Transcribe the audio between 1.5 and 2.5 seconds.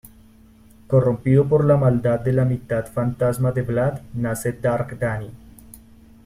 la maldad de la